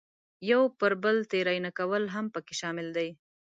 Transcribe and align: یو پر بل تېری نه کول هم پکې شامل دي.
یو 0.51 0.61
پر 0.79 0.91
بل 1.03 1.17
تېری 1.31 1.57
نه 1.65 1.71
کول 1.79 2.03
هم 2.15 2.25
پکې 2.33 2.53
شامل 2.61 2.87
دي. 2.97 3.09